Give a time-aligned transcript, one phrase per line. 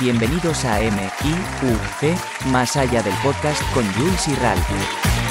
[0.00, 2.16] Bienvenidos a M.I.U.C.
[2.50, 4.70] Más allá del podcast con Jules y Ralph.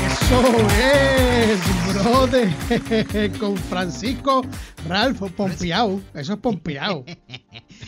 [0.05, 4.45] Eso es, brother, con Francisco
[4.87, 5.99] Ralph Pompeado.
[6.13, 7.03] Eso es Pompeado.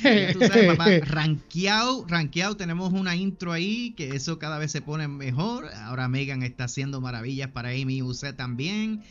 [0.04, 4.82] Ya tú sabes, papá, rankeado, rankeado, tenemos una intro ahí, que eso cada vez se
[4.82, 5.70] pone mejor.
[5.84, 9.04] Ahora Megan está haciendo maravillas para Amy UC también.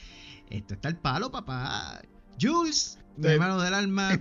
[0.48, 2.00] Esto está el palo, papá.
[2.40, 4.20] Jules, mi De- hermano del alma,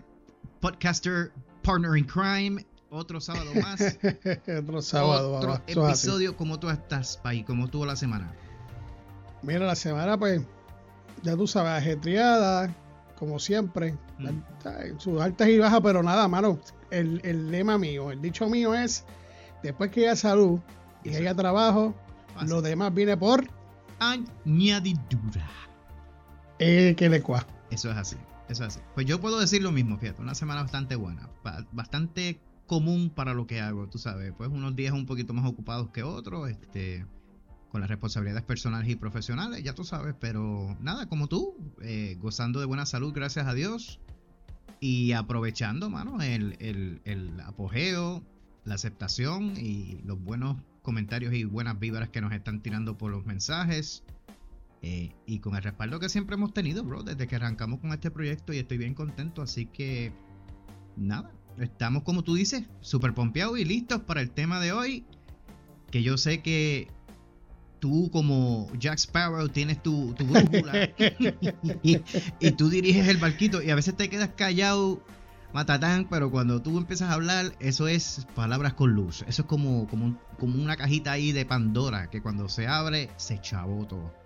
[0.60, 1.32] podcaster,
[1.64, 3.98] partner in crime, otro sábado más.
[4.62, 6.36] Otro sábado, otro episodio.
[6.36, 7.44] ¿Cómo tú estás, Pai?
[7.44, 8.32] ¿Cómo estuvo la semana?
[9.42, 10.42] Mira, la semana, pues,
[11.24, 12.74] ya tú sabes, ajetreada,
[13.18, 13.96] como siempre.
[14.18, 14.98] Mm.
[14.98, 16.60] Sus altas y bajas, pero nada, mano.
[16.92, 19.06] El, el lema mío, el dicho mío es:
[19.64, 20.60] después que haya salud
[21.04, 21.20] y Eso.
[21.20, 21.94] haya trabajo,
[22.46, 23.46] lo demás viene por
[24.00, 25.48] Añadidura.
[26.58, 27.46] el que le cua.
[27.72, 28.16] Eso es así,
[28.50, 28.84] eso es así.
[28.96, 33.34] Pues yo puedo decir lo mismo, fíjate, una semana bastante buena, ba- bastante común para
[33.34, 37.06] lo que hago, tú sabes, pues unos días un poquito más ocupados que otros, este,
[37.70, 42.60] con las responsabilidades personales y profesionales, ya tú sabes, pero nada, como tú, eh, gozando
[42.60, 44.00] de buena salud, gracias a Dios,
[44.80, 48.24] y aprovechando, mano, el, el, el apogeo,
[48.66, 53.26] la aceptación y los buenos comentarios y buenas vibras que nos están tirando por los
[53.26, 54.04] mensajes.
[54.82, 58.12] Eh, y con el respaldo que siempre hemos tenido, bro, desde que arrancamos con este
[58.12, 60.14] proyecto y estoy bien contento, así que
[60.96, 65.06] nada, estamos como tú dices, súper pompeados y listos para el tema de hoy,
[65.92, 66.88] que yo sé que
[67.80, 70.90] tú como Jack Sparrow tienes tu, tu brújula
[71.84, 72.00] y,
[72.40, 75.02] y tú diriges el barquito y a veces te quedas callado,
[75.54, 79.88] matatán, pero cuando tú empiezas a hablar, eso es palabras con luz, eso es como,
[79.88, 84.19] como, como una cajita ahí de Pandora, que cuando se abre, se chavó todo.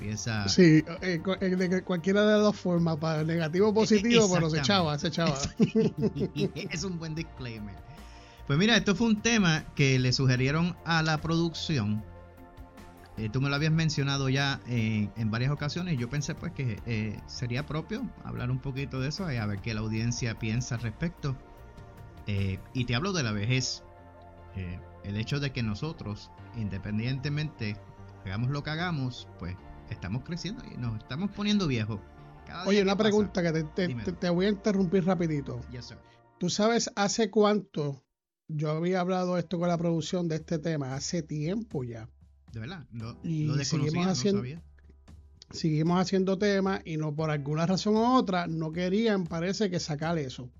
[0.00, 0.48] Empieza...
[0.48, 4.48] Sí, eh, eh, de que cualquiera de las dos formas, para negativo o positivo, pero
[4.48, 5.36] se echaba, se echaba.
[6.54, 7.74] es un buen disclaimer.
[8.46, 12.02] Pues mira, esto fue un tema que le sugirieron a la producción.
[13.18, 15.94] Eh, tú me lo habías mencionado ya en, en varias ocasiones.
[15.94, 19.46] y Yo pensé pues que eh, sería propio hablar un poquito de eso y a
[19.46, 21.36] ver qué la audiencia piensa al respecto.
[22.28, 23.82] Eh, y te hablo de la vejez.
[24.54, 27.76] Eh, el hecho de que nosotros, independientemente,
[28.24, 29.56] hagamos lo que hagamos, pues
[29.90, 32.00] estamos creciendo y nos estamos poniendo viejos.
[32.46, 35.60] Cada Oye, una pasa- pregunta que te, te- te- voy a interrumpir rapidito.
[35.70, 35.98] Yes, sir.
[36.38, 38.02] ¿Tú sabes hace cuánto
[38.48, 40.94] yo había hablado esto con la producción de este tema?
[40.94, 42.08] Hace tiempo ya.
[42.52, 44.62] De verdad, no, Y lo desconocía, seguimos no haciendo- sabía.
[45.50, 50.18] Seguimos haciendo temas y no por alguna razón u otra no querían, parece que sacar
[50.18, 50.50] eso.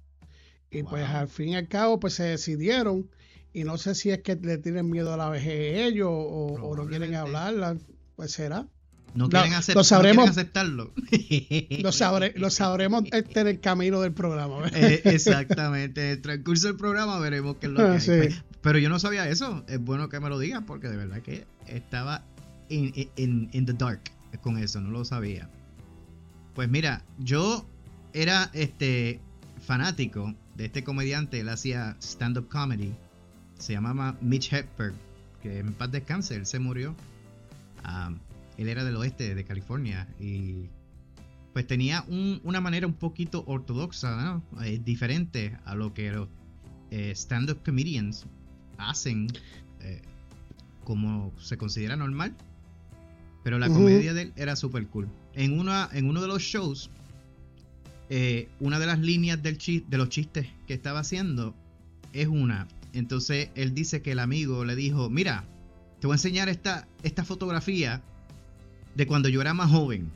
[0.71, 3.11] Y pues al fin y al cabo pues se decidieron
[3.53, 6.77] y no sé si es que le tienen miedo a la vejez ellos o, o
[6.77, 7.77] no quieren hablarla,
[8.17, 8.67] pues será.
[9.15, 10.25] No quieren, lo no sabremos.
[10.25, 10.93] quieren aceptarlo.
[11.83, 14.59] Lo, sabre- lo sabremos este en el camino del programa.
[14.75, 18.01] Eh, exactamente, en el transcurso del programa veremos qué es lo que Ah, hay.
[18.01, 18.11] sí.
[18.17, 19.65] Pues, Pero yo no sabía eso.
[19.69, 22.23] Es bueno que me lo digan porque de verdad que estaba
[22.69, 24.01] in, in- in the dark
[24.43, 25.49] con eso, no lo sabía.
[26.55, 27.67] Pues mira, yo
[28.13, 29.21] era este
[29.65, 32.93] fanático de este comediante, él hacía stand-up comedy.
[33.59, 34.95] Se llamaba Mitch Hedberg,
[35.43, 36.95] que en paz descanse, él se murió.
[37.85, 38.13] Ah,
[38.59, 40.69] él era del oeste de California y
[41.53, 44.63] pues tenía un- una manera un poquito ortodoxa, ¿no?
[44.65, 46.29] Eh, diferente a lo que los
[46.91, 48.27] eh, stand-up comedians
[48.79, 49.29] hacen
[49.81, 50.03] eh,
[50.85, 52.35] como se considera normal.
[53.45, 55.09] Pero la comedia de él era super cool.
[55.35, 56.91] En, una, en uno de los shows,
[58.61, 61.55] una de las líneas del chi- de los chistes que estaba haciendo
[62.13, 62.67] es una.
[62.93, 65.45] Entonces él dice que el amigo le dijo, mira,
[66.01, 68.03] te voy a enseñar esta, esta fotografía
[68.99, 70.11] de cuando yo era más joven.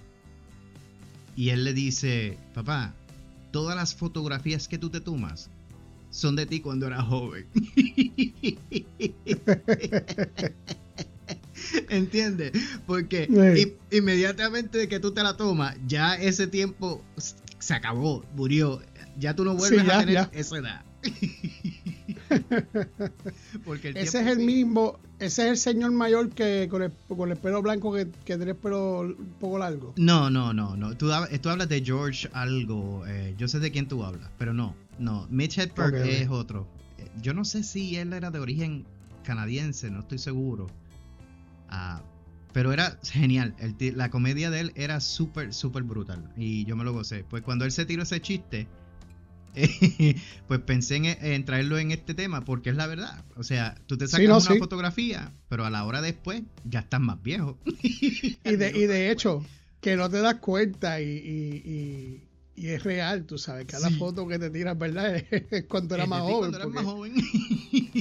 [1.36, 2.92] Y él le dice, papá,
[3.52, 5.48] todas las fotografías que tú te tomas
[6.10, 7.46] son de ti cuando eras joven.
[11.88, 12.52] ¿Entiendes?
[12.86, 13.76] Porque Sí.
[13.96, 17.02] inmediatamente que tú te la tomas, ya ese tiempo
[17.60, 18.82] se acabó, murió.
[19.18, 20.30] Ya tú no vuelves Sí, ya, a tener ya.
[20.32, 20.82] esa edad.
[23.64, 27.30] Porque el Ese es el mismo, ese es el señor mayor que con el, con
[27.30, 29.92] el pelo blanco que, que tiene el pelo un poco largo.
[29.96, 30.96] No, no, no, no.
[30.96, 33.04] Tú, hab- tú hablas de George algo.
[33.06, 34.74] eh, yo sé de quién tú hablas, pero no.
[34.98, 36.68] No, Mitch Hedberg es otro.
[36.98, 38.84] Eh, Yo no sé si él era de origen
[39.24, 40.68] canadiense, no estoy seguro.
[41.68, 42.02] Ah,
[42.52, 43.54] pero era genial.
[43.58, 46.30] El la comedia de él era súper, súper brutal.
[46.36, 47.24] Y yo me lo gocé.
[47.24, 48.66] Pues cuando él se tiró ese chiste,
[50.48, 53.24] pues pensé en, en traerlo en este tema porque es la verdad.
[53.36, 54.58] O sea, tú te sacas no, una sí.
[54.58, 57.58] fotografía, pero a la hora después ya estás más viejo.
[58.44, 59.44] Y de, y de hecho,
[59.80, 64.28] que no te das cuenta y, y, y- Y es real, tú sabes, cada foto
[64.28, 65.16] que te tiras, ¿verdad?
[65.50, 66.50] Es cuando era más joven.
[66.50, 67.14] Cuando eras más joven.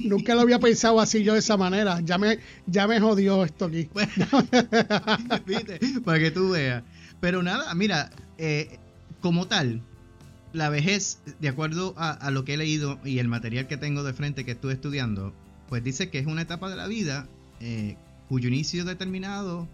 [0.04, 2.02] Nunca lo había pensado así yo de esa manera.
[2.02, 2.38] Ya me,
[2.68, 3.88] ya me jodió esto aquí.
[5.46, 5.80] ¿Viste?
[6.04, 6.84] Para que tú veas.
[7.20, 8.78] Pero nada, mira, eh,
[9.22, 9.82] como tal,
[10.54, 14.14] la vejez, de acuerdo a, lo que he leído y el material que tengo de
[14.14, 15.34] frente que estuve estudiando,
[15.70, 17.28] pues dice que es una etapa de la vida
[17.60, 17.96] eh,
[18.28, 19.68] cuyo inicio determinado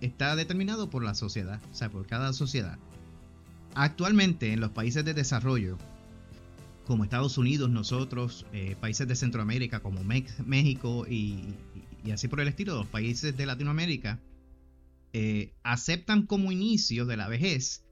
[0.00, 2.78] está determinado por la sociedad, o sea, por cada sociedad.
[3.74, 5.78] Actualmente en los países de desarrollo,
[6.86, 11.54] como Estados Unidos, nosotros, eh, países de Centroamérica como México y,
[12.12, 14.18] así por el estilo, los países de Latinoamérica,
[15.12, 17.84] eh, aceptan como inicio de la vejez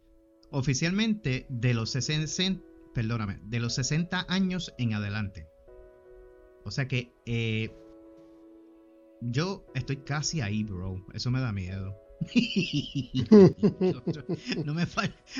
[0.51, 2.63] oficialmente de los 60,
[2.95, 5.49] perdóname, de los 60 años en adelante.
[6.65, 7.71] O sea que eh,
[9.21, 11.05] yo estoy casi ahí, bro.
[11.15, 11.97] Eso me da miedo.
[14.65, 14.87] no, me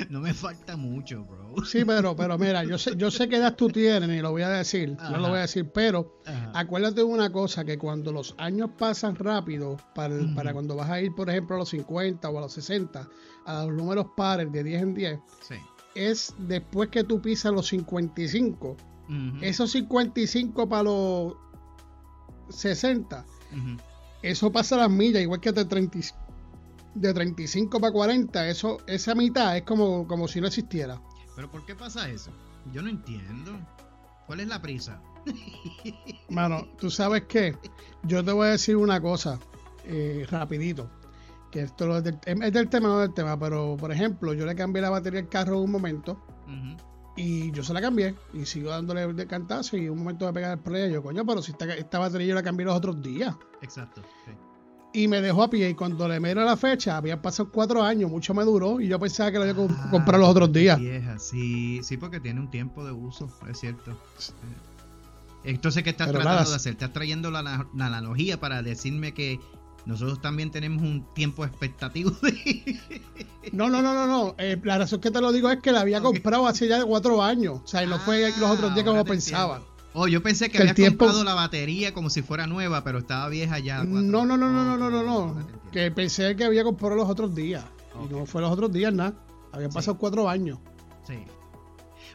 [0.09, 1.65] no me falta mucho, bro.
[1.65, 4.43] Sí, pero, pero mira, yo sé, yo sé qué edad tú tienes y lo voy
[4.43, 6.21] a decir, no lo voy a decir, pero
[6.53, 11.01] acuérdate de una cosa, que cuando los años pasan rápido, para, para cuando vas a
[11.01, 13.07] ir, por ejemplo, a los 50 o a los 60,
[13.45, 15.19] a los números pares de 10 en 10,
[15.95, 18.77] es después que tú pisas los 55.
[19.41, 21.35] Esos 55 para los
[22.49, 23.25] 60,
[24.21, 26.26] eso pasa las millas, igual que de 35
[26.99, 31.01] de 35 para 40, eso, esa mitad es como, como si no existiera.
[31.35, 32.31] Pero ¿por qué pasa eso?
[32.71, 33.57] Yo no entiendo.
[34.25, 35.01] ¿Cuál es la prisa?
[36.29, 37.55] Mano, tú sabes qué,
[38.03, 39.39] yo te voy a decir una cosa,
[39.85, 40.89] eh, rapidito,
[41.51, 44.55] que esto es del, es del, tema, no del tema, pero por ejemplo, yo le
[44.55, 46.21] cambié la batería al carro en un momento
[47.15, 50.33] y yo se la cambié y sigo dándole de cantazo y en un momento de
[50.33, 53.01] pegar el play, yo, coño, pero si esta, esta batería yo la cambié los otros
[53.01, 53.35] días.
[53.61, 54.01] Exacto.
[54.25, 54.31] Sí
[54.93, 55.69] y me dejó a pie.
[55.69, 58.79] Y cuando le miro la fecha, había pasado cuatro años, mucho me duró.
[58.79, 60.79] Y yo pensaba que lo había ah, comprado los otros días.
[60.79, 63.97] Vieja, sí, sí, porque tiene un tiempo de uso, es cierto.
[65.43, 66.73] Entonces, ¿qué estás tratando de hacer?
[66.73, 69.39] ¿Estás trayendo la, analogía para decirme que
[69.85, 72.79] nosotros también tenemos un tiempo expectativo de...
[73.53, 74.35] No, no, no, no, no.
[74.39, 77.23] Eh, la razón que te lo digo es que la había comprado hace ya cuatro
[77.23, 77.61] años.
[77.63, 79.61] O sea, y no fue los otros días como pensaba.
[79.99, 83.57] Oh, yo pensé que, había comprado la batería como si fuera nueva, pero estaba vieja
[83.57, 83.83] ya.
[83.83, 85.47] No, no, no, no, no, no, no, no.
[85.71, 87.65] Que pensé que había comprado los otros días.
[88.05, 89.15] Y no fue los otros días, nada.
[89.51, 90.59] Habían pasado cuatro años.
[91.07, 91.15] Sí.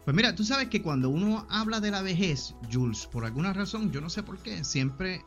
[0.05, 3.91] Pues mira, tú sabes que cuando uno habla de la vejez, Jules, por alguna razón,
[3.91, 5.25] yo no sé por qué, siempre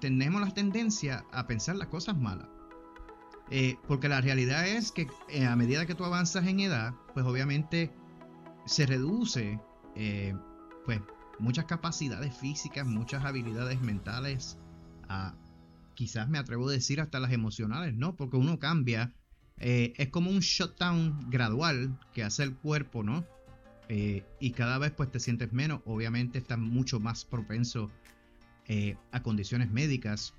[0.00, 2.48] tenemos la tendencia a pensar las cosas malas.
[3.50, 7.26] Eh, porque la realidad es que eh, a medida que tú avanzas en edad, pues
[7.26, 7.92] obviamente
[8.64, 9.60] se reduce,
[9.96, 10.34] eh,
[10.86, 11.02] pues
[11.42, 14.58] muchas capacidades físicas, muchas habilidades mentales,
[15.94, 18.16] quizás me atrevo a decir hasta las emocionales, ¿no?
[18.16, 19.12] Porque uno cambia,
[19.58, 23.26] eh, es como un shutdown gradual que hace el cuerpo, ¿no?
[23.88, 27.90] Eh, y cada vez pues te sientes menos, obviamente estás mucho más propenso
[28.68, 30.34] eh, a condiciones médicas,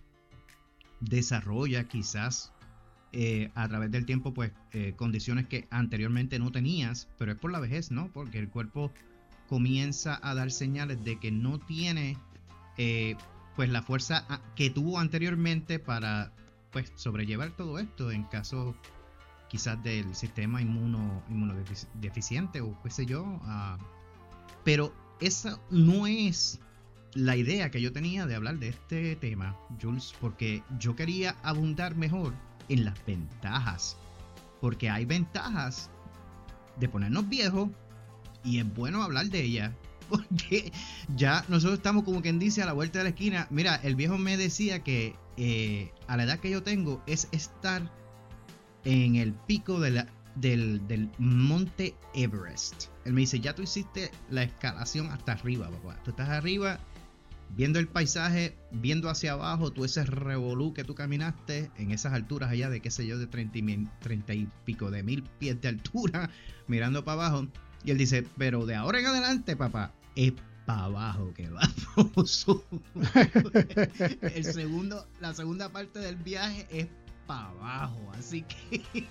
[1.01, 2.53] desarrolla quizás
[3.53, 4.51] a través del tiempo pues
[4.95, 8.11] condiciones que anteriormente no tenías, pero es por la vejez, ¿no?
[8.11, 8.91] Porque el cuerpo
[9.53, 12.17] comienza a dar señales de que no tiene
[12.79, 13.15] eh,
[13.55, 16.31] pues la fuerza que tuvo anteriormente para
[16.71, 18.75] pues sobrellevar todo esto en caso
[19.49, 23.23] quizás del sistema inmuno, inmunodeficiente o qué sé yo.
[23.43, 23.77] Ah,
[24.63, 24.91] pero
[25.21, 26.59] esa no es
[27.13, 31.93] la idea que yo tenía de hablar de este tema, Jules, porque yo quería abundar
[31.93, 32.33] mejor
[32.69, 33.97] en las ventajas.
[34.59, 35.91] Porque hay ventajas
[36.79, 37.69] de ponernos viejos
[38.43, 39.75] y es bueno hablar de ella.
[40.09, 40.71] Porque
[41.15, 43.47] ya nosotros estamos como quien dice a la vuelta de la esquina.
[43.49, 47.91] Mira, el viejo me decía que eh, a la edad que yo tengo es estar
[48.83, 52.85] en el pico de la, del, del, monte Everest.
[53.05, 55.99] Él me dice, ya tú hiciste la escalación hasta arriba, papá.
[56.03, 56.79] Tú estás arriba
[57.55, 62.49] viendo el paisaje, viendo hacia abajo, tú ese revolú que tú caminaste en esas alturas
[62.49, 65.69] allá de qué sé yo, de 30 y, 30 y pico de mil pies de
[65.69, 66.29] altura,
[66.67, 67.47] mirando para abajo.
[67.83, 70.33] Y él dice, pero de ahora en adelante, papá, es
[70.65, 72.45] para abajo que vamos.
[74.21, 76.87] El segundo, la segunda parte del viaje es
[77.27, 79.07] para abajo, así que...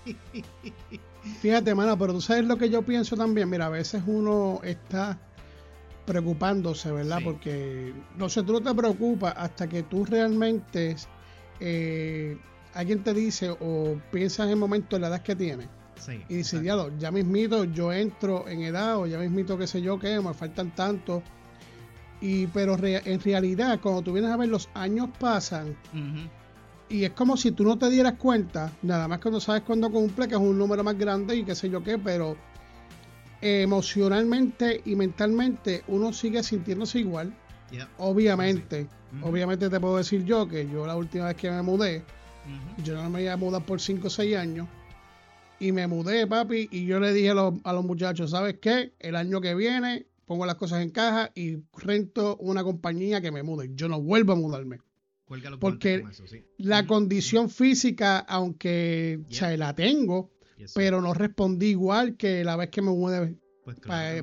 [1.41, 3.49] Fíjate, mano, pero tú sabes lo que yo pienso también.
[3.49, 5.19] Mira, a veces uno está
[6.07, 7.21] preocupándose, ¿verdad?
[7.23, 10.97] Porque no sé, tú no te preocupas hasta que tú realmente
[11.61, 12.37] eh,
[12.75, 15.69] alguien te dice o piensas en el momento de la edad que tienes
[16.29, 19.99] y dice, diablo, ya mismito yo entro en edad o ya mismito qué sé yo
[19.99, 21.23] qué, me faltan tantos.
[22.21, 25.77] Y, pero en realidad, cuando tú vienes a ver, los años pasan
[26.89, 30.29] y es como si tú no te dieras cuenta, nada más cuando sabes cuándo cumple,
[30.29, 32.37] que es un número más grande y qué sé yo qué, pero
[33.41, 37.35] emocionalmente y mentalmente uno sigue sintiéndose igual.
[37.99, 38.89] Obviamente,
[39.23, 42.05] obviamente te puedo decir yo que yo la última vez que me mudé,
[42.85, 44.69] yo no me iba a mudar por 5 o 6 años.
[45.63, 48.95] Y me mudé, papi, y yo le dije a los, a los muchachos, ¿sabes qué?
[48.99, 53.45] El año que viene pongo las cosas en caja y rento una compañía que me
[53.45, 53.71] mude.
[53.75, 54.81] Yo no vuelvo a mudarme.
[55.61, 56.05] Porque
[56.59, 59.21] la condición física, aunque
[59.57, 60.33] la tengo,
[60.75, 64.19] pero no respondí igual que la vez que me mudé pues para,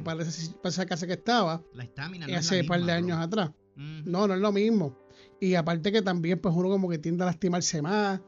[0.63, 1.63] esa, casa que estaba.
[1.73, 3.51] La estamina hace un par de años atrás.
[3.75, 4.97] No, no es lo mismo.
[5.39, 8.19] Y aparte que también pues uno como que tiende a lastimarse más.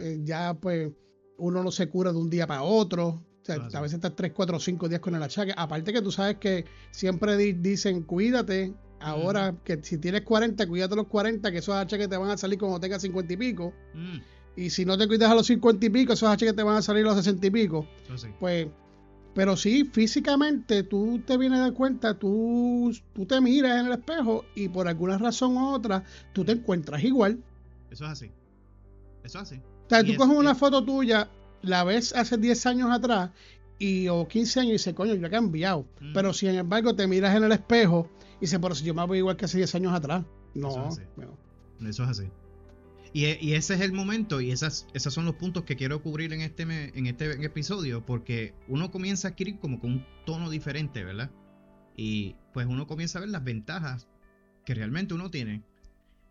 [0.00, 0.90] Eh, ya pues
[1.38, 3.08] uno no se cura de un día para otro.
[3.08, 5.52] O sea, a veces estás 3, 4, 5 días con el achaque.
[5.56, 8.74] Aparte que tú sabes que siempre dicen cuídate.
[9.00, 12.58] Ahora que si tienes 40, cuídate los 40, que esos achaques te van a salir
[12.58, 13.74] cuando tengas 50 y pico.
[13.92, 14.16] Mm.
[14.56, 16.82] Y si no te cuidas a los 50 y pico, esos achaques te van a
[16.82, 17.86] salir a los 60 y pico.
[18.40, 18.68] Pues
[19.34, 23.92] pero sí, físicamente tú te vienes a dar cuenta, tú, tú te miras en el
[23.92, 27.42] espejo y por alguna razón u otra tú te encuentras igual.
[27.90, 28.30] Eso es así.
[29.24, 29.60] Eso es así.
[29.86, 31.28] O sea, tú coges una foto tuya,
[31.62, 33.30] la ves hace 10 años atrás
[33.78, 35.86] y, o 15 años y dices, coño, yo he cambiado.
[36.12, 39.16] Pero sin embargo te miras en el espejo y dices, pero si yo me veo
[39.16, 40.24] igual que hace 10 años atrás.
[40.54, 41.02] No, Eso es así.
[41.88, 42.24] Eso es así.
[43.12, 46.40] Y, ese es el momento y esas, esos son los puntos que quiero cubrir en
[46.40, 51.30] este, en este episodio porque uno comienza a adquirir como con un tono diferente, ¿verdad?
[51.96, 54.08] Y pues uno comienza a ver las ventajas
[54.64, 55.62] que realmente uno tiene.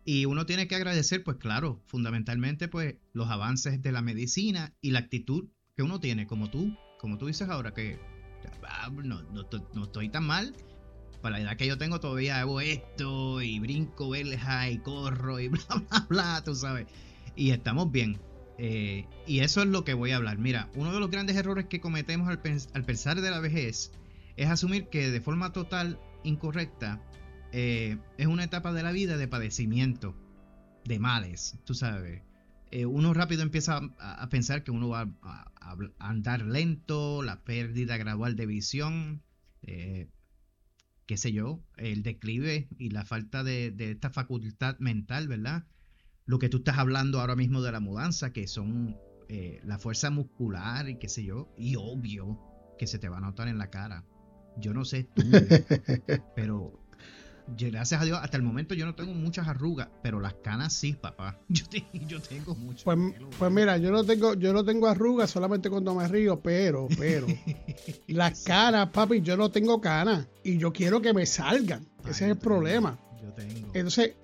[0.04, 4.90] Y uno tiene que agradecer, pues claro, fundamentalmente pues los avances de la medicina y
[4.90, 7.98] la actitud que uno tiene, como tú, como tú dices ahora, que
[8.68, 10.54] ah, no, no estoy tan mal,
[11.24, 15.48] para la edad que yo tengo todavía hago esto y brinco verja y corro y
[15.48, 16.86] bla, bla, bla, tú sabes.
[17.34, 18.20] Y estamos bien.
[18.58, 20.36] Eh, y eso es lo que voy a hablar.
[20.36, 23.90] Mira, uno de los grandes errores que cometemos al, pensar de la vejez
[24.36, 27.00] es asumir que de forma total incorrecta
[27.54, 30.14] eh, es una etapa de la vida de padecimiento,
[30.84, 32.22] de males, tú sabes.
[32.70, 38.36] Eh, uno rápido empieza a, pensar que uno va a, andar lento, la pérdida gradual
[38.36, 39.22] de visión,
[41.06, 45.64] qué sé yo, el declive y la falta de, esta facultad mental, ¿verdad?
[46.26, 48.96] Lo que tú estás hablando ahora mismo de la mudanza, que son
[49.28, 52.40] eh, la fuerza muscular y qué sé yo, y obvio
[52.78, 54.04] que se te va a notar en la cara.
[54.56, 55.22] Yo no sé tú,
[56.36, 56.83] pero
[57.46, 60.94] gracias a Dios, hasta el momento yo no tengo muchas arrugas, pero las canas sí,
[60.94, 61.38] papá.
[61.48, 62.84] Yo, tengo muchas.
[62.84, 62.98] Pues,
[63.38, 67.26] pues, mira, yo no tengo, yo no tengo arrugas solamente cuando me río, pero, pero,
[68.08, 71.86] las canas, papi, yo no tengo canas y yo quiero que me salgan.
[72.02, 72.98] Ese es el problema.
[73.22, 73.70] Yo tengo.
[73.74, 74.14] Entonces,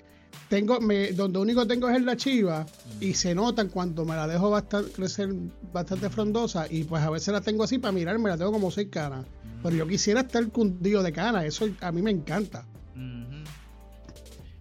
[0.49, 2.67] tengo, me, donde único tengo es en la chiva
[3.01, 3.15] y mm.
[3.15, 5.33] se notan cuando me la dejo bastante, crecer
[5.73, 8.71] bastante frondosa y pues a veces la tengo así para mirar, me la tengo como
[8.71, 9.25] seis canas.
[9.63, 12.67] Pero yo quisiera estar cundido de canas, eso a mí me encanta.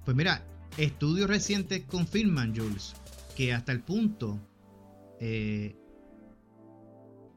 [0.05, 0.43] Pues mira,
[0.77, 2.95] estudios recientes confirman, Jules,
[3.35, 4.39] que hasta el punto
[5.19, 5.75] eh,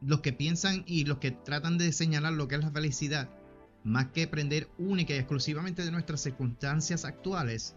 [0.01, 3.29] los que piensan y los que tratan de señalar lo que es la felicidad,
[3.85, 7.75] más que aprender única y exclusivamente de nuestras circunstancias actuales,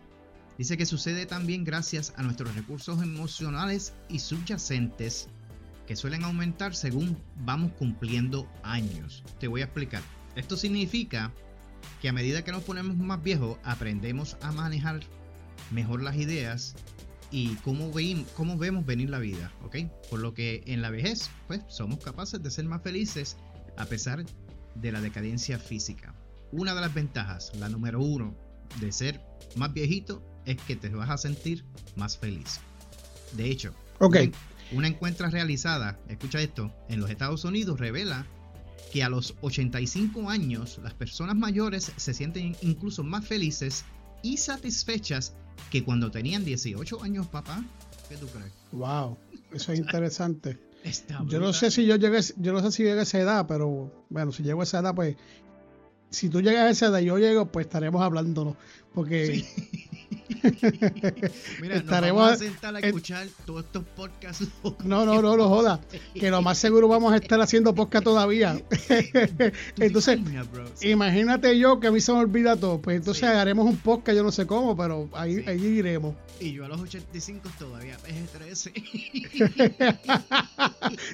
[0.58, 5.28] dice que sucede también gracias a nuestros recursos emocionales y subyacentes
[5.88, 9.24] que suelen aumentar según vamos cumpliendo años.
[9.40, 10.02] Te voy a explicar.
[10.36, 11.32] Esto significa
[12.02, 15.02] que a medida que nos ponemos más viejos aprendemos a manejar
[15.72, 16.76] mejor las ideas
[17.32, 17.92] y cómo,
[18.36, 19.78] cómo vemos venir la vida, ¿ok?
[20.10, 23.38] Por lo que en la vejez, pues somos capaces de ser más felices
[23.78, 24.24] a pesar
[24.76, 26.14] de la decadencia física.
[26.52, 28.36] Una de las ventajas, la número uno,
[28.80, 29.22] de ser
[29.56, 31.66] más viejito es que te vas a sentir
[31.96, 32.60] más feliz.
[33.34, 34.32] De hecho, okay.
[34.72, 38.26] una encuesta realizada, escucha esto, en los Estados Unidos revela
[38.96, 43.84] que a los 85 años las personas mayores se sienten incluso más felices
[44.24, 45.34] y satisfechas
[45.70, 47.62] que cuando tenían 18 años, papá.
[48.08, 48.54] ¿Qué tú crees?
[48.72, 49.18] Wow,
[49.52, 50.58] eso es interesante.
[51.28, 53.92] yo no sé si yo llegué, yo no sé si llegué a esa edad, pero
[54.10, 55.18] bueno, si llego a esa edad, pues
[56.10, 58.56] si tú llegas a esa edad y yo llego, pues estaremos hablándonos.
[58.94, 59.44] Porque
[61.62, 64.48] Mira, estaremos vamos a sentar a escuchar todos estos podcasts.
[64.84, 65.80] No, no, no, no joda.
[66.14, 68.62] Que lo más seguro vamos a estar haciendo podcast todavía.
[69.78, 70.20] entonces,
[70.82, 72.82] imagínate yo que a mí se me olvida todo.
[72.82, 76.16] Pues entonces haremos un podcast, yo no sé cómo, pero ahí, ahí iremos.
[76.40, 78.74] Y yo a los 85 todavía PG-13.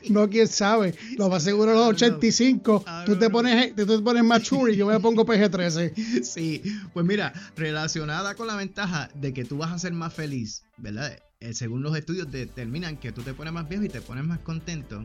[0.09, 0.95] no, quién sabe.
[1.17, 2.85] Lo más seguro a los 85.
[3.05, 6.23] tú, te pones, tú te pones mature y yo me pongo PG-13.
[6.23, 6.63] Sí,
[6.93, 11.17] pues mira, relacionada con la ventaja de que tú vas a ser más feliz, ¿verdad?
[11.39, 14.39] Eh, según los estudios determinan que tú te pones más viejo y te pones más
[14.39, 15.03] contento.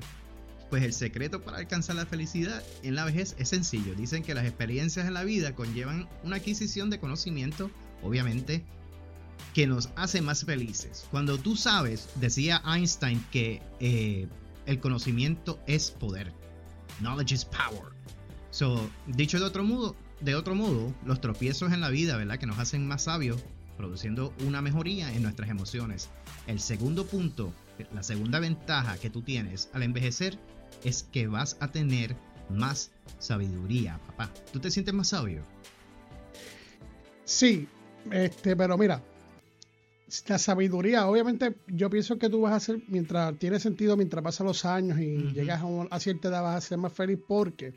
[0.70, 3.94] Pues el secreto para alcanzar la felicidad en la vejez es sencillo.
[3.94, 7.70] Dicen que las experiencias en la vida conllevan una adquisición de conocimiento,
[8.02, 8.64] obviamente,
[9.54, 11.06] que nos hace más felices.
[11.10, 14.28] Cuando tú sabes, decía Einstein, que eh,
[14.66, 16.32] el conocimiento es poder.
[16.98, 17.92] Knowledge is power.
[18.50, 22.38] So, dicho de otro modo, de otro modo, los tropiezos en la vida, ¿verdad?
[22.38, 23.42] Que nos hacen más sabios,
[23.76, 26.10] produciendo una mejoría en nuestras emociones.
[26.46, 27.52] El segundo punto,
[27.92, 30.38] la segunda ventaja que tú tienes al envejecer
[30.84, 32.16] es que vas a tener
[32.48, 34.30] más sabiduría, papá.
[34.52, 35.42] ¿Tú te sientes más sabio?
[37.24, 37.68] Sí,
[38.10, 39.02] este, pero mira,
[40.28, 44.46] la sabiduría, obviamente yo pienso que tú vas a ser, mientras tiene sentido, mientras pasan
[44.46, 47.74] los años y llegas a, cierta edad, vas a ser más feliz porque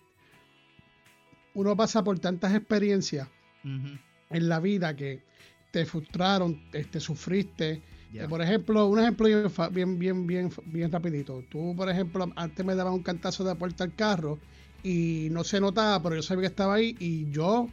[1.56, 3.28] uno pasa por tantas experiencias
[3.64, 5.24] en la vida que
[5.72, 7.82] te frustraron, te, este, sufriste,
[8.28, 9.28] por ejemplo, un ejemplo
[9.72, 11.44] bien, bien, bien, bien rapidito.
[11.48, 14.40] Tú, por ejemplo, antes me dabas un cantazo de puerta al carro
[14.82, 17.70] y no se notaba, pero yo sabía que estaba ahí y yo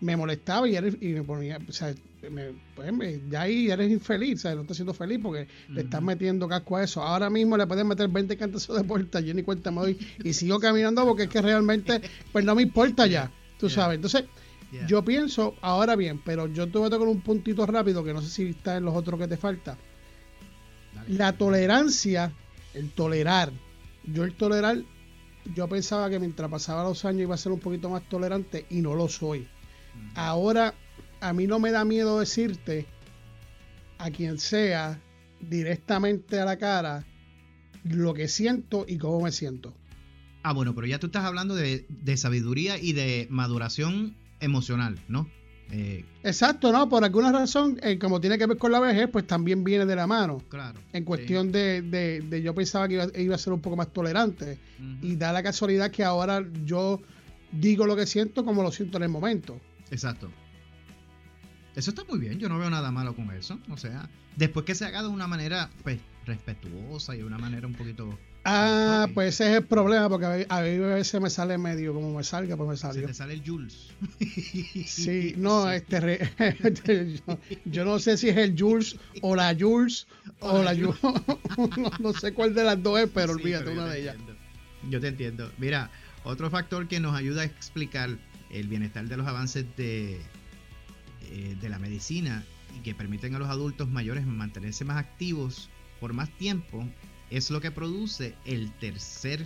[0.00, 0.78] me molestaba y,
[1.12, 1.94] me ponía, o sea,
[2.74, 4.56] pues, ya ahí eres infeliz, ¿sabes?
[4.56, 7.02] no estás siendo feliz porque le estás metiendo casco a eso.
[7.02, 10.32] Ahora mismo le puedes meter 20 cantazos de puerta, yo ni cuenta me doy y
[10.32, 12.00] sigo caminando porque es que realmente,
[12.32, 13.96] pues no me importa ya, tú sabes.
[13.96, 14.24] Entonces,
[14.86, 18.22] yo pienso, ahora bien, pero yo te voy a tocar un puntito rápido que no
[18.22, 19.76] sé si está en los otros que te falta.
[21.08, 22.32] La tolerancia,
[22.72, 23.52] el tolerar.
[24.04, 24.78] Yo el tolerar,
[25.54, 28.80] yo pensaba que mientras pasaba los años iba a ser un poquito más tolerante y
[28.80, 29.48] no lo soy.
[30.14, 30.74] Ahora,
[31.20, 32.86] a mí no me da miedo decirte
[33.98, 35.00] a quien sea
[35.40, 37.06] directamente a la cara
[37.84, 39.74] lo que siento y cómo me siento.
[40.42, 45.28] Ah, bueno, pero ya tú estás hablando de, de sabiduría y de maduración emocional, ¿no?
[45.70, 46.88] Eh, Exacto, ¿no?
[46.88, 49.96] Por alguna razón, eh, como tiene que ver con la vejez, pues también viene de
[49.96, 50.42] la mano.
[50.48, 50.80] Claro.
[50.92, 54.58] En cuestión de, de, yo pensaba que iba, a ser un poco más tolerante.
[55.02, 57.00] Y da la casualidad que ahora yo
[57.52, 59.60] digo lo que siento como lo siento en el momento.
[59.90, 60.30] Exacto.
[61.74, 63.58] Eso está muy bien, yo no veo nada malo con eso.
[63.70, 67.66] O sea, después que se haga de una manera, pues, respetuosa y de una manera
[67.66, 68.16] un poquito
[68.46, 72.58] Ah, pues ese es el problema, porque a veces me sale medio como me salga,
[72.58, 73.00] pues me sale.
[73.00, 73.88] Se te sale el Jules.
[74.86, 76.30] Sí, no, este,
[77.64, 80.06] yo, no sé si es el Jules o la Jules
[80.40, 81.00] o, la, Jules.
[82.00, 84.16] no, sé cuál de las dos es, pero olvídate una de ellas.
[84.90, 85.50] Yo te entiendo.
[85.56, 85.90] Mira,
[86.24, 88.10] otro factor que nos ayuda a explicar
[88.50, 90.20] el bienestar de los avances de,
[91.22, 92.44] eh, de la medicina
[92.76, 96.86] y que permiten a los adultos mayores mantenerse más activos por más tiempo
[97.36, 99.44] es lo que produce el tercer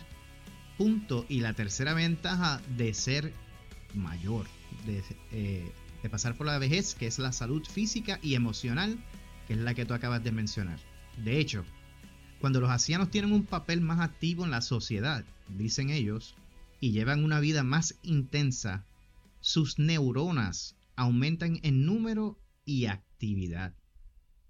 [0.77, 3.33] punto y la tercera ventaja de ser
[3.94, 4.46] mayor,
[5.33, 5.72] eh,
[6.03, 9.03] de, pasar por la vejez, que es la salud física y emocional,
[9.46, 10.79] que es la que tú acabas de mencionar.
[11.24, 11.64] De hecho,
[12.40, 15.24] cuando los ancianos tienen un papel más activo en la sociedad,
[15.57, 16.35] dicen ellos,
[16.81, 18.85] y llevan una vida más intensa,
[19.40, 23.74] sus neuronas aumentan en número y actividad.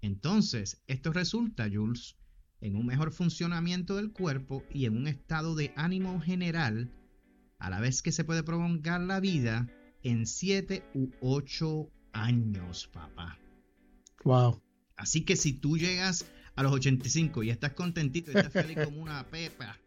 [0.01, 2.17] Entonces, esto resulta, Jules,
[2.61, 6.91] en un mejor funcionamiento del cuerpo y en un estado de ánimo general,
[7.57, 9.67] a la vez que se puede prolongar la vida
[10.03, 13.37] en 7 u 8 años, papá.
[14.23, 14.61] Wow.
[14.95, 19.01] Así que si tú llegas a los 85 y estás contentito y estás feliz como
[19.01, 19.77] una pepa,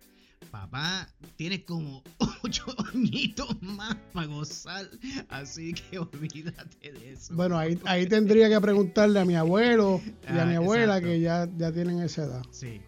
[0.51, 2.03] papá, tienes como
[2.43, 4.89] ocho añitos más para gozar,
[5.29, 7.35] así que olvídate de eso.
[7.35, 10.01] Bueno, ahí, ahí tendría que preguntarle a mi abuelo
[10.33, 12.43] y a mi ah, abuela que ya, ya tienen esa edad.
[12.51, 12.81] Sí.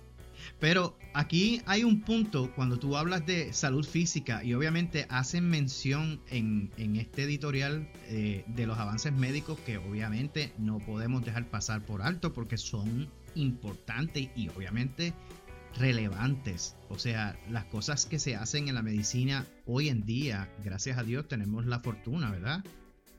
[0.61, 6.21] Pero aquí hay un punto cuando tú hablas de salud física y obviamente hacen mención
[6.31, 12.03] en, este editorial eh, de los avances médicos que obviamente no podemos dejar pasar por
[12.03, 15.13] alto porque son importantes y obviamente
[15.79, 16.77] relevantes.
[16.89, 21.03] O sea, las cosas que se hacen en la medicina hoy en día, gracias a
[21.03, 22.65] Dios, tenemos la fortuna, ¿verdad?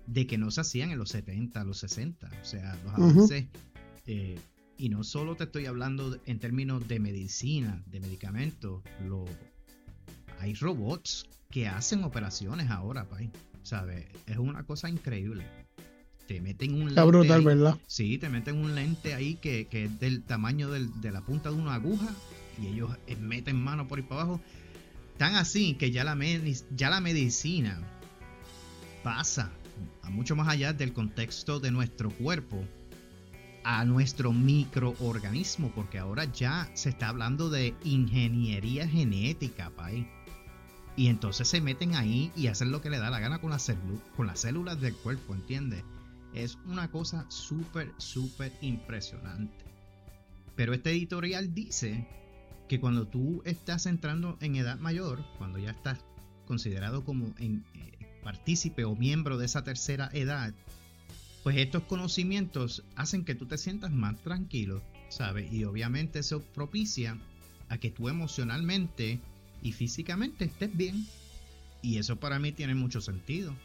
[0.07, 2.29] De que no se hacían en los 70, los 60.
[2.41, 3.45] O sea, los avances.
[4.07, 4.39] Eh,
[4.77, 8.83] y no solo te estoy hablando en términos de medicina, de medicamentos.
[9.05, 9.25] Lo,
[10.39, 13.07] hay robots que hacen operaciones ahora.
[13.63, 14.05] ¿Sabes?
[14.27, 15.45] Es una cosa increíble.
[16.27, 17.03] Te meten un lente.
[17.03, 17.77] brutal, ¿verdad?
[17.87, 21.55] Sí, te meten un lente ahí que, que es del tamaño de la punta de
[21.55, 22.13] una aguja
[22.61, 24.41] y ellos eh, meten mano por ahí para abajo.
[25.17, 26.17] Tan así que ya la,
[26.75, 27.79] ya la medicina
[29.03, 29.51] pasa
[30.03, 32.63] a mucho más allá del contexto de nuestro cuerpo
[33.63, 40.07] a nuestro microorganismo, porque ahora ya se está hablando de ingeniería genética, pay.
[40.95, 43.73] Y entonces se meten ahí y hacen lo que le da la gana con, las
[44.15, 45.83] con las células del cuerpo, ¿entiendes?
[46.35, 49.65] Es una cosa súper, súper impresionante.
[50.55, 52.07] Pero este editorial dice
[52.67, 55.99] que cuando tú estás entrando en edad mayor, cuando ya estás
[56.45, 57.91] considerado como en, eh,
[58.23, 60.53] partícipe o miembro de esa tercera edad,
[61.43, 65.53] pues estos conocimientos hacen que tú te sientas más tranquilo, ¿sabes?
[65.53, 67.19] Y obviamente eso propicia
[67.69, 69.19] a que tú emocionalmente
[69.61, 71.05] y físicamente estés bien.
[71.83, 73.55] Y eso para mí tiene mucho sentido.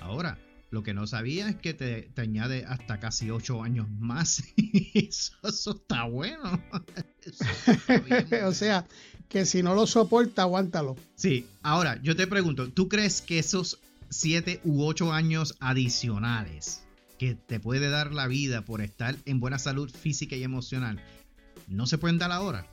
[0.00, 0.38] Ahora,
[0.74, 4.42] lo que no sabía es que te, añade hasta casi 8 años más.
[4.94, 6.60] eso, eso, está bueno.
[8.44, 8.84] o sea,
[9.28, 10.96] que si no lo soporta, aguántalo.
[11.14, 13.78] Sí, ahora yo te pregunto, ¿tú crees que esos
[14.10, 16.82] 7 u 8 años adicionales
[17.18, 21.00] que te puede dar la vida por estar en buena salud física y emocional,
[21.68, 22.66] no se pueden dar ahora?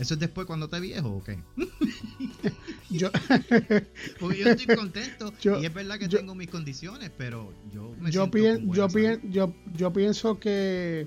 [0.00, 1.38] ¿Eso es después cuando te viejo o qué?
[2.90, 3.10] yo,
[4.20, 8.30] Porque yo estoy contento y es verdad que tengo mis condiciones, pero yo me yo,
[8.32, 8.88] yo,
[9.28, 11.06] yo, yo pienso que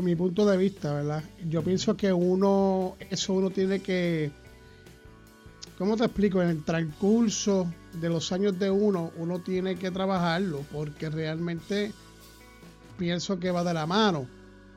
[0.00, 1.22] mi punto de vista, ¿verdad?
[1.48, 4.30] Yo pienso que uno, eso uno tiene que,
[5.76, 6.40] ¿cómo te explico?
[6.40, 11.92] En el transcurso de los años de uno, uno tiene que trabajarlo, porque realmente
[12.98, 14.26] pienso que va de la mano.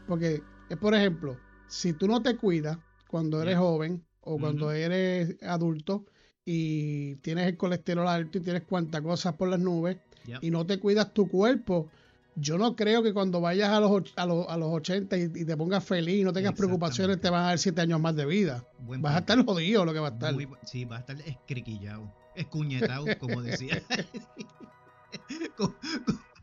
[0.07, 0.41] Porque,
[0.79, 2.77] por ejemplo, si tú no te cuidas
[3.10, 6.06] cuando eres joven o cuando eres adulto
[6.45, 9.98] y tienes el colesterol alto y tienes cuantas cosas por las nubes
[10.41, 11.89] y no te cuidas tu cuerpo,
[12.36, 15.58] yo no creo que cuando vayas a los, a los, a los 80 y, te
[15.58, 18.63] pongas feliz y no tengas preocupaciones, te van a dar 7 años más de vida.
[18.80, 20.36] vas a estar jodido lo que va a estar.
[20.65, 23.82] sí, va a estar escriquillado, escuñetado, como decía.
[25.58, 25.76] como,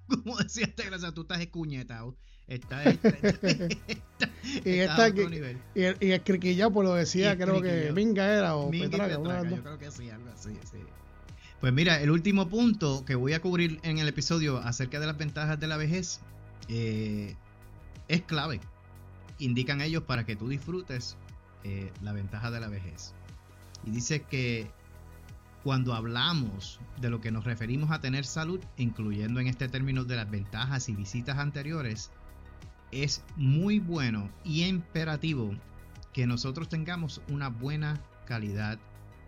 [0.08, 2.16] como, decía este gracia, tú estás escuñetado.
[2.48, 2.84] Está,
[4.64, 5.58] y, está nivel.
[5.74, 9.90] y, y escriquillado, pues lo decía, creo que Minga era o Petraca, yo creo que
[9.90, 10.78] sí, algo así, sí.
[11.60, 15.18] Pues mira, el último punto que voy a cubrir en el episodio acerca de las
[15.18, 16.20] ventajas de la vejez
[16.68, 17.34] eh,
[18.06, 18.60] es clave.
[19.38, 21.16] Indican ellos para que tú disfrutes
[21.64, 23.12] eh, la ventaja de la vejez.
[23.84, 24.70] Y dice que
[25.64, 30.14] cuando hablamos de lo que nos referimos a tener salud, incluyendo en este término de
[30.14, 32.12] las ventajas y visitas anteriores,
[32.92, 35.54] es muy bueno y imperativo
[36.12, 38.78] que nosotros tengamos una buena calidad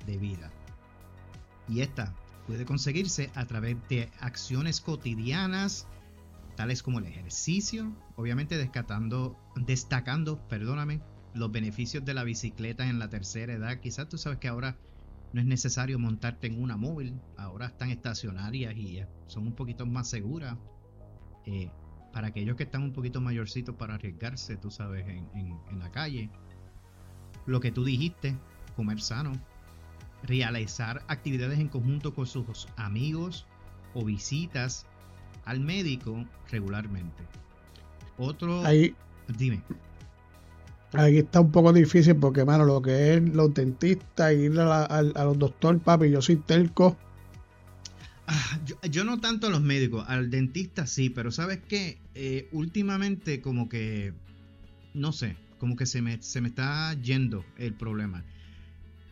[0.06, 0.50] de vida.
[1.68, 2.14] Y esta
[2.46, 5.86] puede conseguirse a través de acciones cotidianas,
[6.56, 11.02] tales como el ejercicio, obviamente destacando, destacando, perdóname,
[11.34, 13.80] los beneficios de la bicicleta en la tercera edad.
[13.80, 14.78] Quizás tú sabes que ahora
[15.32, 20.08] no es necesario montarte en una móvil, ahora están estacionarias y son un poquito más
[20.08, 20.56] seguras.
[21.44, 21.70] Eh,
[22.12, 26.30] para aquellos que están un poquito mayorcitos para arriesgarse, tú sabes, en, en la calle.
[27.46, 28.36] Lo que tú dijiste,
[28.76, 29.32] comer sano,
[30.22, 33.46] realizar actividades en conjunto con sus amigos
[33.94, 34.86] o visitas
[35.44, 37.22] al médico regularmente.
[38.18, 38.64] Otro...
[38.64, 38.94] Ahí,
[39.38, 39.62] dime.
[40.92, 45.38] Ahí está un poco difícil porque, mano, lo que es los dentistas, ir a, los
[45.38, 46.96] doctores, papi, yo soy telco.
[48.30, 48.60] Ah,
[48.90, 51.98] yo, no tanto a los médicos, al dentista sí, pero ¿sabes qué?
[52.14, 54.12] Eh, últimamente como que,
[54.92, 58.24] no sé, como que se me, se me está yendo el problema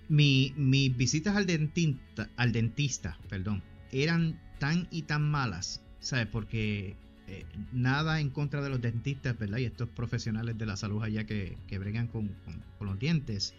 [0.09, 6.27] mi, mis visitas al dentista, al dentista, perdón, eran tan y tan malas, ¿sabes?
[6.27, 9.59] Porque eh, nada en contra de los dentistas, ¿verdad?
[9.59, 12.35] Y estos profesionales de la salud allá que, que bregan con,
[12.81, 13.55] los dientes,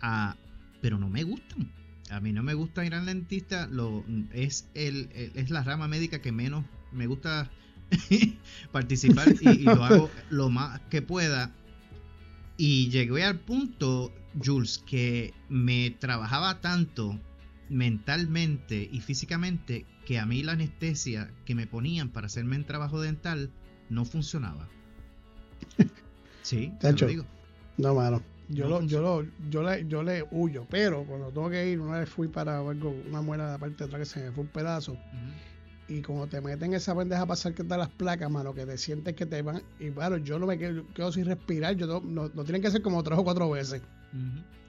[0.00, 0.36] ah,
[0.80, 1.70] pero no me gustan.
[2.10, 6.20] A mí no me gusta ir al dentista, lo, es, el, es la rama médica
[6.20, 7.50] que menos me gusta
[8.72, 11.52] participar y, lo hago lo más que pueda.
[12.56, 17.18] Y llegué al punto Jules, que me trabajaba tanto
[17.68, 23.00] mentalmente y físicamente que a mí la anestesia que me ponían para hacerme el trabajo
[23.00, 23.50] dental
[23.88, 24.68] no funcionaba.
[26.42, 27.26] Sí, te lo digo.
[27.76, 28.22] No, mano.
[28.50, 32.00] Yo, lo, yo, lo, yo, le, yo le huyo, pero cuando tengo que ir, una
[32.00, 34.42] vez fui para algo, una muela de la parte de atrás que se me fue
[34.44, 34.96] un pedazo.
[35.88, 38.76] Y como te meten esa pendeja a pasar que te las placas, mano, que te
[38.76, 39.62] sientes que te van.
[39.78, 41.74] Y claro, yo no me quedo, quedo sin respirar.
[41.76, 43.82] Yo no, no, no, tienen que ser como tres o cuatro veces.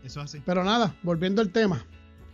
[0.04, 0.42] Eso así.
[0.46, 1.86] Pero nada, volviendo al tema.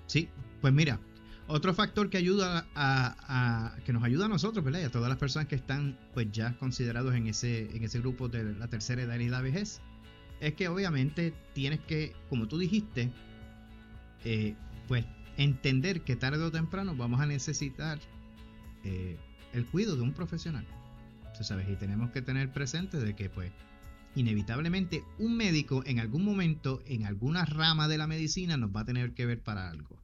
[0.06, 0.30] Sí,
[0.62, 1.00] pues mira,
[1.48, 4.82] otro factor que ayuda a, que nos ayuda a nosotros, ¿verdad?
[4.82, 8.28] Y a todas las personas que están pues ya considerados en ese, en ese grupo
[8.28, 9.82] de la tercera edad y la vejez,
[10.40, 13.12] es que obviamente tienes que, como tú dijiste,
[14.24, 14.56] eh,
[14.88, 15.06] pues
[15.38, 18.00] entender que tarde o temprano vamos a necesitar
[18.84, 19.18] eh,
[19.54, 20.66] el cuidado de un profesional.
[21.44, 21.70] ¿sabes?
[21.70, 23.52] Y tenemos que tener presente de que pues
[24.16, 28.86] inevitablemente un médico en algún momento, en alguna rama de la medicina, nos va a
[28.86, 30.02] tener que ver para algo.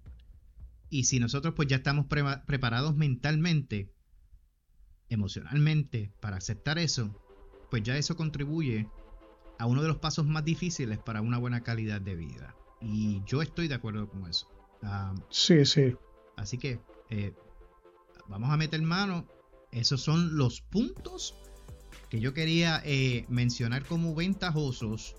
[0.90, 2.06] Y si nosotros pues ya estamos
[2.46, 3.92] preparados mentalmente,
[5.10, 7.20] emocionalmente, para aceptar eso,
[7.72, 8.88] pues ya eso contribuye
[9.60, 12.56] a uno de los pasos más difíciles para una buena calidad de vida.
[12.82, 14.48] Y yo estoy de acuerdo con eso.
[15.30, 15.96] sí, sí.
[16.36, 17.34] Así que eh,
[18.28, 19.28] vamos a meter mano.
[19.72, 21.36] Esos son los puntos
[22.10, 25.16] que yo quería eh, mencionar como ventajosos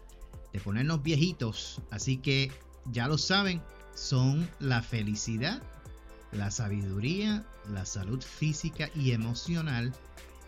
[0.52, 1.80] de ponernos viejitos.
[1.90, 2.52] Así que
[2.86, 3.62] ya lo saben,
[3.94, 5.62] son la felicidad,
[6.32, 9.92] la sabiduría, la salud física y emocional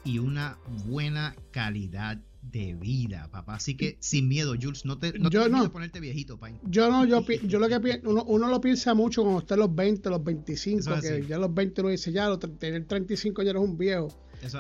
[0.05, 2.19] y una buena calidad
[2.51, 3.55] de vida, papá.
[3.55, 5.71] Así que sin miedo, Jules, no te, no yo no.
[5.73, 6.51] ponerte viejito, pa.
[6.65, 9.61] Yo no, yo, yo lo que pienso, uno, uno, lo piensa mucho cuando está en
[9.61, 13.63] los 20, los 25, que ya los 20 uno dice, ya, tener 35 ya eres
[13.63, 14.09] un viejo.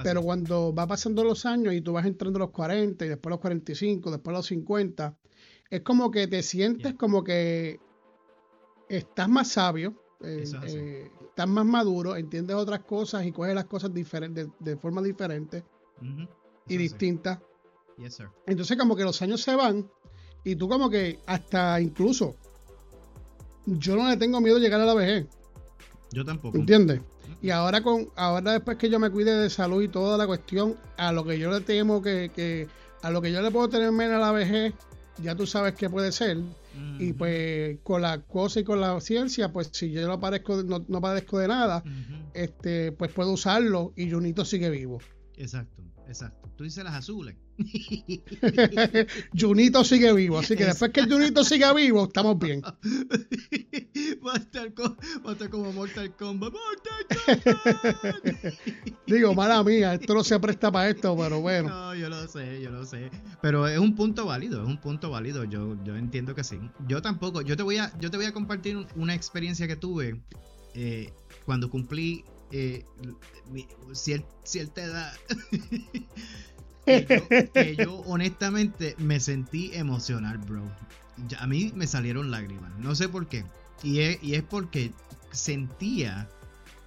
[0.03, 3.31] Pero cuando va pasando los años y tú vas entrando a los 40 y después
[3.31, 5.17] los 45, después los 50,
[5.71, 7.79] es como que te sientes como que
[8.89, 13.93] estás más sabio, eh, eh, estás más maduro, entiendes otras cosas y coges las cosas
[13.93, 15.65] diferentes, de, forma diferente
[16.69, 17.43] y distinta.
[18.47, 19.91] Entonces como que los años se van
[20.45, 22.37] y tú como que hasta incluso
[23.67, 25.27] yo no le tengo miedo a llegar a la vejez.
[26.13, 26.57] Yo tampoco.
[26.57, 27.01] ¿Entiendes?
[27.43, 30.77] Y ahora con ahora después que yo me cuide de salud y toda la cuestión,
[30.97, 32.69] a lo que yo le temo que, que
[33.03, 34.75] a lo que yo le puedo tener menos a la vejez,
[35.23, 36.39] ya tú sabes qué puede ser.
[36.99, 40.85] Y pues con la cosa y con la ciencia, pues si yo no padezco, no,
[40.87, 41.83] no padezco de nada,
[42.35, 44.99] este, pues puedo usarlo y Junito sigue vivo.
[45.37, 46.49] Exacto, exacto.
[46.57, 47.37] Tú dices las azules.
[49.39, 52.63] Junito sigue vivo, así que después que Junito siga vivo, estamos bien.
[52.63, 54.73] Va a estar,
[55.51, 56.53] como Mortal Kombat.
[56.53, 58.55] ¡Mortal Kombat!
[59.07, 61.69] Digo, mala mía, esto no se presta para esto, pero bueno.
[61.69, 63.11] No, yo lo sé, yo lo sé.
[63.43, 65.45] Pero es un punto válido, es un punto válido.
[65.45, 66.59] Yo, yo entiendo que sí.
[66.89, 67.43] Yo tampoco.
[67.43, 70.23] Yo te voy a, yo te voy a compartir una experiencia que tuve
[70.75, 71.13] eh,
[71.45, 72.85] cuando cumplí eh,
[73.93, 75.13] cierta edad.
[76.85, 80.63] que, yo, honestamente me sentí emocional, bro.
[81.39, 83.45] a mí me salieron lágrimas, no sé por qué.
[83.83, 84.93] Y es, y es porque
[85.33, 86.29] sentía,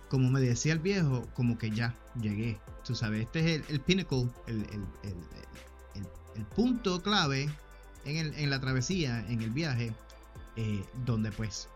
[0.09, 2.59] como me decía el viejo, como que ya llegué.
[2.83, 7.49] Tú sabes, este es el, el pinnacle, el, el, punto clave
[8.05, 9.93] en, en, la travesía, en el viaje,
[10.55, 11.69] eh, donde pues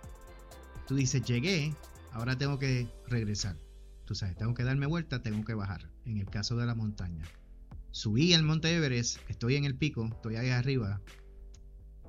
[0.88, 1.76] tú dices, llegué,
[2.14, 3.56] ahora tengo que regresar.
[4.14, 5.90] Tú sabes, tengo que darme vuelta, tengo que bajar.
[6.06, 7.26] En el caso de la montaña
[7.90, 11.02] subí al monte Everest, estoy en el pico, estoy ahí arriba,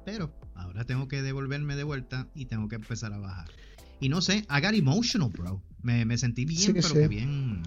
[0.05, 3.49] pero ahora tengo que devolverme de vuelta y tengo que empezar a bajar.
[4.01, 5.63] Y no sé, I got emotional, bro.
[5.81, 7.63] Me, sentí bien, pero que bien.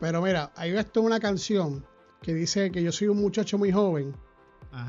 [0.00, 1.86] Pero mira, ahí esto una canción
[2.20, 4.16] que dice que yo soy un muchacho muy joven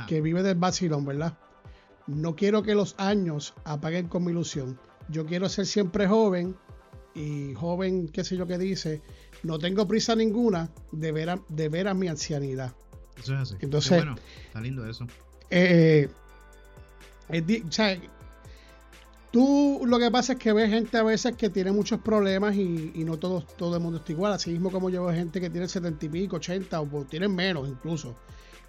[0.08, 1.38] que vive del vacilón, ¿verdad?
[2.08, 4.80] No quiero que los años apaguen con mi ilusión.
[5.08, 6.56] Yo quiero ser siempre joven
[7.20, 9.02] y joven, qué sé yo qué dice,
[9.44, 12.74] no tengo prisa ninguna de ver a, de ver a mi ancianidad.
[13.18, 13.56] Eso es así.
[13.60, 14.16] Entonces, bueno,
[14.48, 15.06] está lindo eso.
[15.50, 16.10] Eh,
[17.30, 18.00] o sea,
[19.32, 22.94] tú lo que pasa es que ves gente a veces que tiene muchos problemas y,
[23.04, 24.32] no todo, todo el mundo está igual.
[24.32, 27.68] Así mismo como yo veo gente que tiene 70 y pico, 80 o tienen menos
[27.68, 28.16] incluso.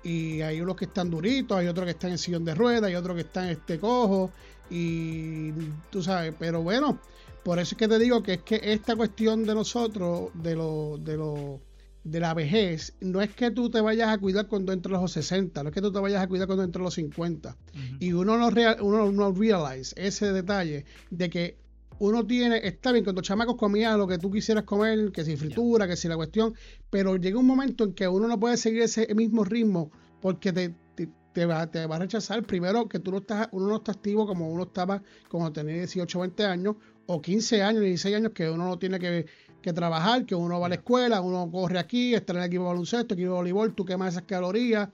[0.03, 2.97] Y hay unos que están duritos, hay otros que están en sillón de ruedas, hay
[2.97, 4.33] otros que están este cojo.
[4.71, 5.53] Y
[5.91, 6.99] tú sabes, pero bueno,
[7.42, 10.98] por eso es que te digo que es que esta cuestión de nosotros, de lo,
[10.98, 11.61] de lo,
[12.05, 15.62] de la vejez, no es que tú te vayas a cuidar cuando entre los 60,
[15.62, 17.57] no es que tú te vayas a cuidar cuando entre los 50.
[17.98, 21.59] Y uno no, real, uno no realize ese detalle de que
[21.98, 25.87] uno tiene, está bien, cuando chamacos comían lo que tú quisieras comer, que si fritura,
[25.87, 26.55] que si la cuestión,
[26.88, 29.90] pero llega un momento en que uno no puede seguir ese mismo ritmo
[30.22, 31.11] porque te, te,
[31.47, 32.43] va, te va a rechazar.
[32.43, 36.19] Primero, que tú no estás, uno no está activo como uno estaba cuando tenía 18
[36.19, 39.27] o 20 años, o 15 años, 16 años que uno no tiene que,
[39.73, 42.69] trabajar, que uno va a la escuela, uno corre aquí, está en el equipo de
[42.69, 44.88] baloncesto, equipo de voleibol, tú quemas esas calorías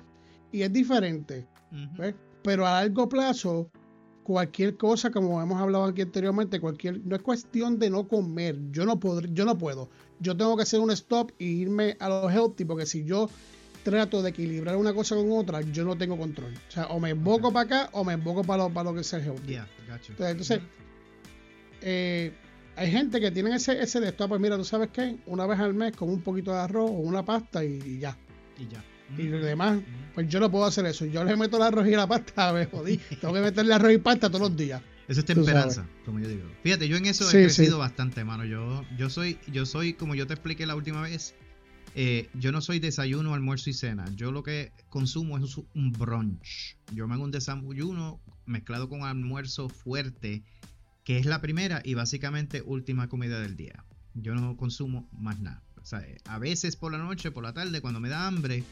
[0.53, 1.47] y es diferente.
[2.43, 3.71] Pero a largo plazo,
[4.27, 8.59] cualquier cosa, como hemos hablado aquí anteriormente, cualquier, no es cuestión de no comer.
[8.73, 9.89] Yo no, puedo, yo no puedo.
[10.19, 13.29] Yo tengo que hacer un stop y irme a lo healthy, porque si yo
[13.87, 16.53] trato de equilibrar una cosa con otra, yo no tengo control.
[16.69, 19.03] O sea, o me emboco para acá o me emboco para lo, para lo que
[19.03, 19.59] es el healthy.
[20.19, 20.61] entonces,
[21.83, 22.33] eh,
[22.75, 25.61] hay gente que tiene ese, ese de esto, pues mira, tú sabes qué, una vez
[25.61, 28.17] al mes con un poquito de arroz o una pasta y, ya.
[28.59, 28.83] Y ya.
[29.17, 29.79] Y lo demás,
[30.17, 31.07] pues yo no puedo hacer eso.
[31.07, 32.97] Yo le meto el arroz y la pasta, me jodí.
[33.21, 34.83] Tengo que meterle arroz y pasta todos los días.
[35.07, 36.43] Eso es temperanza, como yo digo.
[36.65, 38.45] Fíjate, yo en eso he crecido bastante, mano.
[38.45, 41.37] Yo, yo soy, yo soy, como yo te expliqué la última vez,
[41.99, 44.05] eh, yo no soy desayuno, almuerzo y cena.
[44.15, 46.77] Yo lo que consumo es un brunch.
[46.93, 50.45] Yo me hago un desayuno mezclado con almuerzo fuerte
[51.05, 53.83] que es la primera y básicamente última comida del día.
[54.13, 55.63] Yo no consumo más nada.
[55.81, 58.63] O sea, a veces por la noche, por la tarde, cuando me da hambre,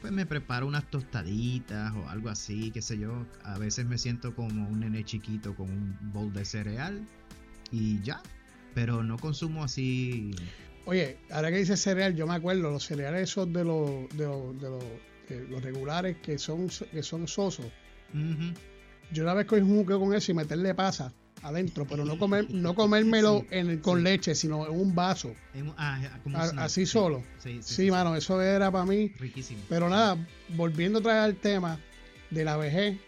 [0.00, 3.26] pues me preparo unas tostaditas o algo así, qué sé yo.
[3.42, 7.04] A veces me siento como un nene chiquito con un bowl de cereal
[7.72, 8.22] y ya.
[8.74, 10.30] Pero no consumo así.
[10.86, 14.60] Oye, ahora que dice cereal, yo me acuerdo, los cereales esos de los, de los,
[14.60, 17.66] de los, los regulares que son, que son sosos.
[19.12, 21.12] Yo una vez cogí un jugo con eso y meterle pasa
[21.42, 25.34] adentro, pero no comer, no comérmelo en, con leche, sino en un vaso.
[25.76, 26.00] Ah,
[26.58, 27.22] así solo.
[27.60, 29.08] Sí, mano, eso era para mí.
[29.18, 29.60] Riquísimo.
[29.68, 30.16] Pero nada,
[30.50, 31.78] volviendo a traer el tema
[32.30, 32.98] de la vejez,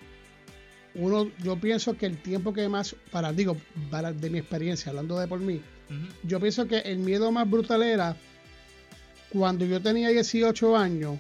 [0.95, 3.57] uno, yo pienso que el tiempo que más, para, digo,
[3.91, 5.61] para, de mi experiencia, hablando de por mí,
[6.23, 8.17] yo pienso que el miedo más brutal era
[9.31, 11.19] cuando yo tenía 18 años,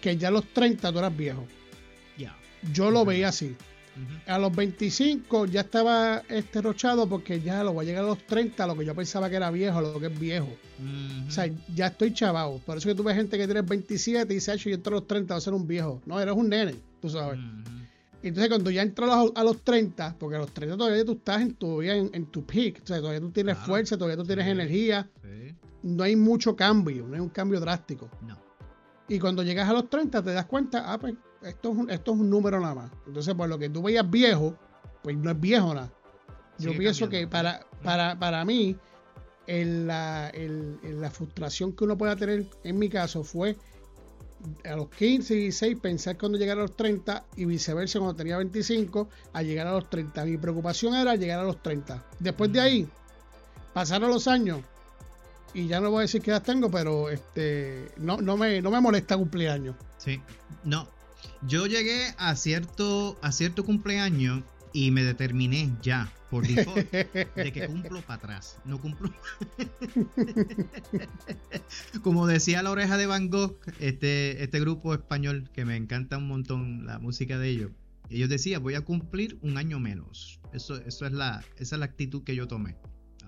[0.00, 1.46] que ya a los 30 tú eras viejo.
[2.72, 3.54] Yo lo veía así.
[4.26, 8.26] A los 25 ya estaba este rochado porque ya lo voy a llegar a los
[8.26, 10.48] 30, lo que yo pensaba que era viejo, lo que es viejo.
[11.28, 12.58] O sea, ya estoy chavado.
[12.64, 15.06] Por eso que tú ves gente que tiene 27 y dice, yo entro a los
[15.06, 16.02] 30 va a ser un viejo.
[16.06, 17.38] No, eres un nene, tú sabes.
[18.28, 21.54] Entonces, cuando ya entro a los, 30, porque a los 30 todavía tú estás en,
[21.56, 25.10] todavía en, tu peak, o sea, todavía tú tienes fuerza, todavía tú tienes energía.
[25.82, 28.08] No hay mucho cambio, no hay un cambio drástico.
[28.26, 28.38] No.
[29.08, 32.14] Y cuando llegas a los 30 te das cuenta, ah, pues esto es un, esto
[32.14, 32.90] es un número nada más.
[33.06, 34.56] Entonces, por lo que tú veías viejo,
[35.02, 35.92] pues no es viejo nada.
[36.56, 38.74] Yo pienso que para, para, para mí,
[39.46, 40.32] la,
[40.82, 43.58] la frustración que uno pueda tener, en mi caso, fue
[44.64, 48.36] a los 15 y 16 pensar cuando llegara a los 30 y viceversa cuando tenía
[48.36, 50.24] 25 a llegar a los 30.
[50.24, 52.04] Mi preocupación era llegar a los 30.
[52.18, 52.88] Después de ahí,
[53.72, 54.60] pasaron los años
[55.54, 58.70] y ya no voy a decir qué edad tengo, pero este no, no, me, no
[58.70, 59.76] me molesta cumplir años.
[59.98, 60.20] Sí,
[60.64, 60.88] no,
[61.42, 66.90] yo llegué a cierto, a cierto cumpleaños y me determiné ya, por default,
[67.36, 68.58] de que cumplo para atrás.
[68.64, 69.14] No cumplo.
[72.02, 76.26] Como decía la oreja de Van Gogh, este, este grupo español que me encanta un
[76.26, 77.70] montón la música de ellos.
[78.10, 80.40] Ellos decían, voy a cumplir un año menos.
[80.52, 82.74] Eso, eso es la, esa es la actitud que yo tomé.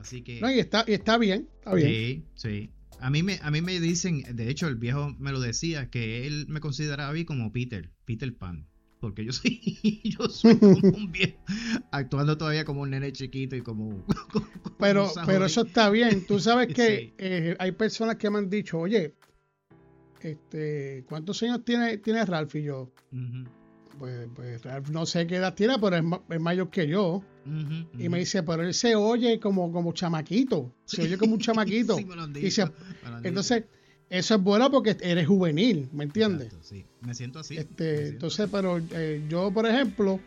[0.01, 0.41] Así que.
[0.41, 1.89] No, y está, y está bien, está bien.
[1.89, 2.71] Sí, sí.
[2.99, 6.27] A mí, me, a mí me dicen, de hecho el viejo me lo decía, que
[6.27, 8.67] él me consideraba a mí como Peter, Peter Pan.
[9.01, 9.61] Porque yo soy,
[10.05, 11.37] yo soy como un viejo,
[11.91, 14.05] actuando todavía como un nene chiquito y como...
[14.79, 16.27] pero, pero eso está bien.
[16.27, 19.15] Tú sabes que eh, hay personas que me han dicho, oye,
[20.21, 22.91] este, ¿cuántos años tiene, tiene Ralph y yo?
[23.99, 27.23] pues, pues no sé qué edad tiene, pero es, mayor que yo.
[27.99, 30.73] Y me dice, pero él se oye como, como chamaquito.
[30.85, 31.97] Se oye como un chamaquito.
[33.23, 33.65] entonces,
[34.11, 36.55] eso es bueno porque eres juvenil, ¿me entiendes?
[36.63, 37.57] sí, me siento así.
[37.57, 40.21] Este, Entonces, pero eh, yo, por ejemplo,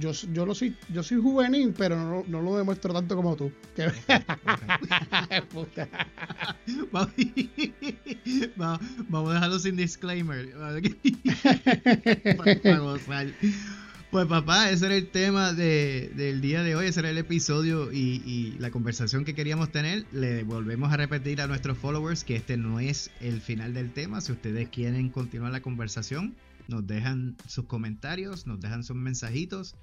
[0.00, 3.50] yo, yo, lo soy, yo soy juvenil, pero no, no lo demuestro tanto como tú.
[9.08, 10.46] Vamos a dejarlo sin disclaimer.
[14.16, 17.92] Pues papá, ese era el tema de, del día de hoy, ese era el episodio
[17.92, 20.06] y, la conversación que queríamos tener.
[20.10, 24.22] Le volvemos a repetir a nuestros followers que este no es el final del tema.
[24.22, 26.34] Si ustedes quieren continuar la conversación,
[26.66, 29.74] nos dejan sus comentarios, nos dejan sus mensajitos,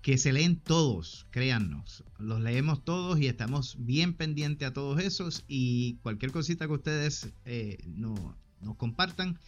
[0.00, 5.44] que se leen todos, créannos, los leemos todos y estamos bien pendientes a todos esos
[5.46, 9.38] y cualquier cosita que ustedes eh, no, nos compartan,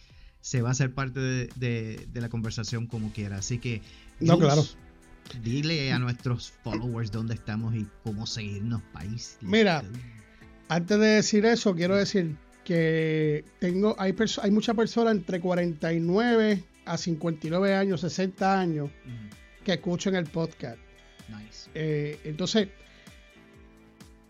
[0.41, 3.37] se va a hacer parte de, la conversación como quiera.
[3.37, 3.81] Así que,
[4.21, 4.63] no, claro.
[5.43, 9.37] dile a nuestros followers dónde estamos y cómo seguirnos, país.
[9.41, 9.83] Mira,
[10.69, 16.97] antes de decir eso, quiero decir que tengo, hay, hay muchas personas entre 49 a
[16.97, 18.89] 59 años, 60 años,
[19.63, 20.77] que escuchan el podcast.
[21.73, 22.67] Eh, entonces,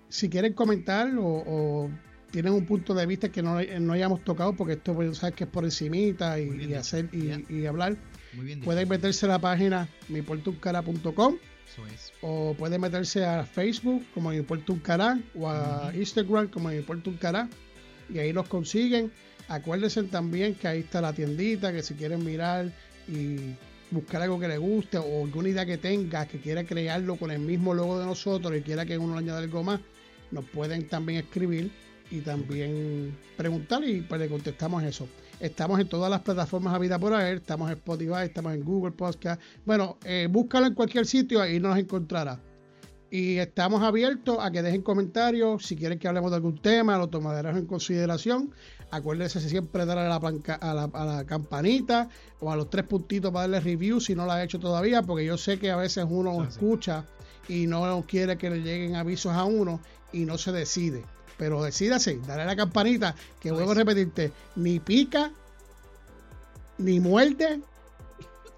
[0.10, 1.90] si quieren comentar o,
[2.32, 5.50] tienen un punto de vista que no, hayamos tocado, porque esto pues, sabes que es
[5.50, 7.98] por encimita y, hacer y, hablar,
[8.64, 11.38] pueden meterse a la página mipuertouncara.com
[12.22, 14.40] o pueden meterse a Facebook como mi
[15.36, 16.84] o a Instagram como mi
[18.14, 19.12] y ahí los consiguen.
[19.48, 22.72] Acuérdense también que ahí está la tiendita, que si quieren mirar
[23.08, 23.56] y
[23.90, 27.40] buscar algo que le guste o alguna idea que tenga, que quiera crearlo con el
[27.40, 29.82] mismo logo de nosotros y quiera que uno le añada algo más,
[30.32, 31.72] nos pueden también escribir
[32.10, 35.08] y también preguntar y pues le contestamos eso.
[35.42, 38.92] Estamos en todas las plataformas a vida por ahí, estamos en Spotify, estamos en Google
[38.92, 39.42] Podcast.
[39.66, 42.40] Bueno, eh, búscalo en cualquier sitio y nos encontrará.
[43.10, 45.66] Y estamos abiertos a que dejen comentarios.
[45.66, 48.52] Si quieren que hablemos de algún tema, lo tomaremos en consideración.
[48.92, 50.16] Acuérdense siempre darle a la,
[50.62, 52.08] a, la, a la, campanita
[52.40, 55.26] o a los tres puntitos para darle review si no lo ha hecho todavía, porque
[55.26, 57.04] yo sé que a veces uno escucha
[57.48, 59.80] y no quiere que le lleguen avisos a uno
[60.12, 61.04] y no se decide.
[61.38, 65.32] Pero decídase, dale a la campanita, que vuelvo a repetirte, ni pica
[66.78, 67.62] ni muerde,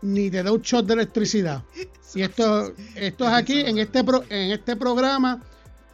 [0.01, 1.63] ni te da un shot de electricidad.
[2.15, 5.41] Y esto, esto es aquí en este, pro, en este programa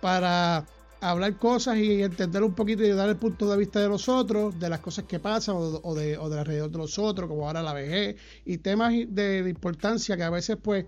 [0.02, 0.66] para
[1.02, 4.60] hablar cosas y entender un poquito y dar el punto de vista de los otros,
[4.60, 7.62] de las cosas que pasan o, de, o de alrededor de los otros, como ahora
[7.62, 10.86] la vejez, y temas de, importancia que a veces pues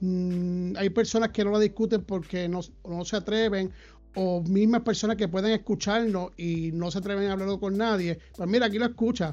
[0.00, 3.72] mm, hay personas que no la discuten porque no, no, se atreven,
[4.14, 8.18] o mismas personas que pueden escucharnos y no se atreven a hablarlo con nadie.
[8.36, 9.32] Pues mira, aquí lo escucha.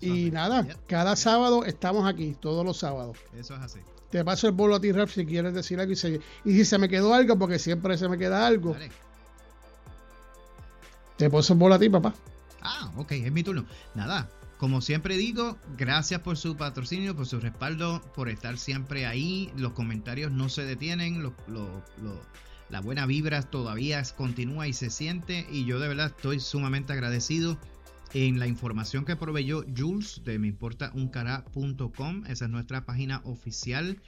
[0.00, 3.18] Y nada, cada sábado estamos aquí, todos los sábados.
[3.36, 3.80] Eso es así.
[4.10, 5.92] Te paso el bolo a ti, Ref, si quieres decir algo.
[5.92, 8.76] Y, y si se me quedó algo, porque siempre se me queda algo.
[11.16, 12.14] Te paso el bolo a ti, papá.
[12.62, 13.64] Ah, ok, es mi turno.
[13.94, 14.28] Nada,
[14.58, 19.52] como siempre digo, gracias por su patrocinio, por su respaldo, por estar siempre ahí.
[19.56, 21.22] Los comentarios no se detienen,
[22.70, 25.46] la buena vibra todavía continúa y se siente.
[25.50, 27.58] Y yo de verdad estoy sumamente agradecido
[28.14, 32.24] en la información que proveyó Jules de meimportauncara.com.
[32.26, 34.00] Esa es nuestra página oficial.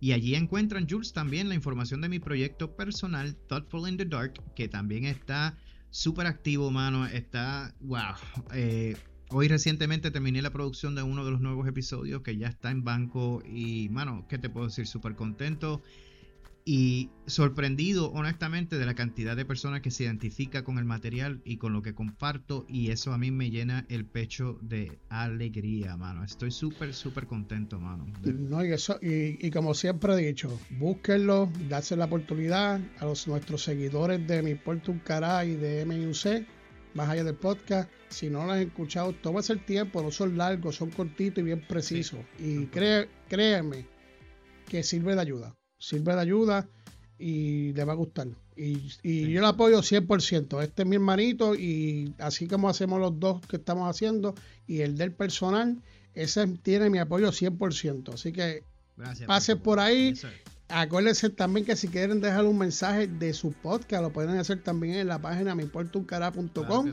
[0.00, 4.34] Y allí encuentran, Jules, también la información de mi proyecto personal, Thoughtful in the Dark,
[4.54, 5.56] que también está
[5.88, 7.06] súper activo, mano.
[7.06, 8.14] Está, wow.
[8.52, 8.96] Eh,
[9.30, 12.84] hoy recientemente terminé la producción de uno de los nuevos episodios que ya está en
[12.84, 14.86] banco y, mano, ¿qué te puedo decir?
[14.86, 15.82] Súper contento
[16.66, 21.58] y sorprendido honestamente de la cantidad de personas que se identifica con el material y
[21.58, 26.24] con lo que comparto y eso a mí me llena el pecho de alegría, mano.
[26.24, 28.06] Estoy súper, súper contento, mano.
[28.24, 33.62] No, y, eso, y, como siempre he dicho, búsquenlo, darse la oportunidad a los, nuestros
[33.62, 36.46] seguidores de Mi Puerto Un Cará y de MUC,
[36.94, 37.90] más allá del podcast.
[38.08, 41.66] Si no lo han escuchado, tómese el tiempo, no son largos, son cortitos y bien
[41.66, 42.20] precisos.
[42.38, 43.86] y créeme
[44.68, 46.68] que sirve de ayuda sirve de ayuda
[47.18, 48.28] y le va a gustar.
[48.56, 48.88] Y,
[49.32, 50.62] yo lo apoyo 100%.
[50.62, 54.34] Este es mi hermanito y así como hacemos los dos que estamos haciendo
[54.66, 55.82] y el del personal,
[56.14, 58.14] ese tiene mi apoyo 100%.
[58.14, 58.64] Así que
[59.26, 60.14] pase por ahí.
[60.68, 64.94] Acuérdense también que si quieren dejar un mensaje de su podcast, lo pueden hacer también
[64.94, 66.92] en la página meimportuncara.com.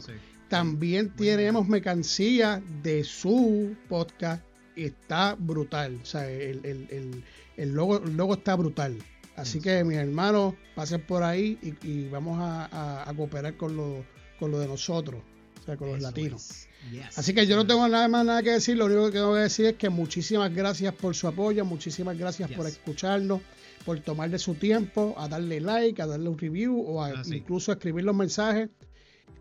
[0.49, 4.43] También tenemos mercancía de su podcast.
[4.75, 5.99] Está brutal.
[6.01, 7.23] O sea, el, el
[7.61, 8.97] el logo, está brutal.
[9.35, 14.05] Así que mis hermanos, pasen por ahí y, vamos a, cooperar con lo,
[14.39, 15.21] con lo de nosotros,
[15.61, 16.67] o sea, con los latinos.
[17.15, 19.41] Así que yo no tengo nada más nada que decir, lo único que tengo que
[19.41, 23.41] decir es que muchísimas gracias por su apoyo, muchísimas gracias por escucharnos,
[23.85, 27.75] por tomarle su tiempo, a darle like, a darle un review o a incluso a
[27.75, 28.69] escribir los mensajes.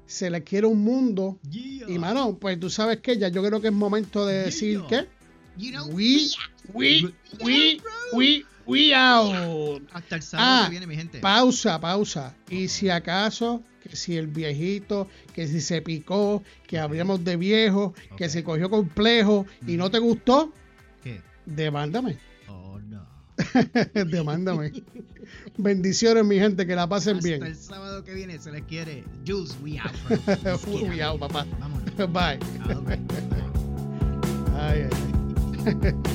[0.07, 1.39] Se les quiere un mundo.
[1.51, 5.07] Y mano, pues tú sabes que ya yo creo que es momento de decir que
[5.93, 6.29] we,
[6.73, 7.81] we, we,
[8.13, 9.83] we, we out.
[9.93, 11.21] Hasta el sábado ah, viene, mi gente.
[11.21, 12.35] Pausa, pausa.
[12.49, 17.95] Y si acaso, que si el viejito, que si se picó, que hablamos de viejo,
[18.17, 20.53] que se cogió complejo y no te gustó,
[21.03, 21.21] ¿qué?
[21.47, 22.30] Demándame.
[23.95, 24.73] Demándame.
[25.57, 27.43] Bendiciones, mi gente, que la pasen Hasta bien.
[27.45, 29.05] el sábado que viene se les quiere.
[29.27, 30.67] Jules, we out.
[30.67, 31.47] we out, papá.
[31.59, 32.13] Vámonos.
[32.13, 32.39] Bye.
[32.75, 32.99] Okay.
[34.57, 36.15] ay, ay.